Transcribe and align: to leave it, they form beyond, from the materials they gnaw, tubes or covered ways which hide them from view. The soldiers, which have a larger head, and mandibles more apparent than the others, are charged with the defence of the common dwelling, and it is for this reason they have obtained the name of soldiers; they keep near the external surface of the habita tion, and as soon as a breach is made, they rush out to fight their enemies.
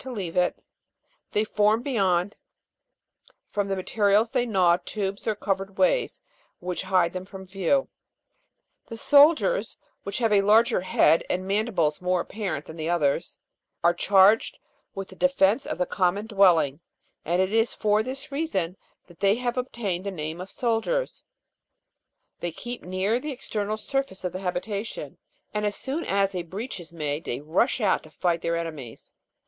to 0.01 0.09
leave 0.11 0.35
it, 0.35 0.57
they 1.31 1.43
form 1.43 1.83
beyond, 1.83 2.35
from 3.51 3.67
the 3.67 3.75
materials 3.75 4.31
they 4.31 4.47
gnaw, 4.47 4.75
tubes 4.83 5.27
or 5.27 5.35
covered 5.35 5.77
ways 5.77 6.23
which 6.59 6.81
hide 6.81 7.13
them 7.13 7.23
from 7.23 7.45
view. 7.45 7.87
The 8.87 8.97
soldiers, 8.97 9.77
which 10.01 10.17
have 10.17 10.33
a 10.33 10.41
larger 10.41 10.81
head, 10.81 11.23
and 11.29 11.47
mandibles 11.47 12.01
more 12.01 12.21
apparent 12.21 12.65
than 12.65 12.77
the 12.77 12.89
others, 12.89 13.37
are 13.83 13.93
charged 13.93 14.57
with 14.95 15.09
the 15.09 15.15
defence 15.15 15.67
of 15.67 15.77
the 15.77 15.85
common 15.85 16.25
dwelling, 16.25 16.79
and 17.23 17.39
it 17.39 17.53
is 17.53 17.75
for 17.75 18.01
this 18.01 18.31
reason 18.31 18.77
they 19.07 19.35
have 19.35 19.55
obtained 19.55 20.03
the 20.03 20.09
name 20.09 20.41
of 20.41 20.49
soldiers; 20.49 21.23
they 22.39 22.51
keep 22.51 22.81
near 22.81 23.19
the 23.19 23.31
external 23.31 23.77
surface 23.77 24.23
of 24.23 24.33
the 24.33 24.39
habita 24.39 24.83
tion, 24.83 25.19
and 25.53 25.63
as 25.63 25.75
soon 25.75 26.03
as 26.05 26.33
a 26.33 26.41
breach 26.41 26.79
is 26.79 26.91
made, 26.91 27.23
they 27.25 27.39
rush 27.39 27.79
out 27.79 28.01
to 28.01 28.09
fight 28.09 28.41
their 28.41 28.57
enemies. 28.57 29.13